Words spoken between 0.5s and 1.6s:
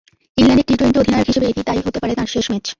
T twenty অধিনায়ক হিসেবে